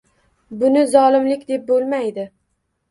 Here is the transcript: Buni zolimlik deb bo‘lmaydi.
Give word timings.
Buni 0.63 0.81
zolimlik 0.95 1.47
deb 1.53 1.71
bo‘lmaydi. 1.71 2.29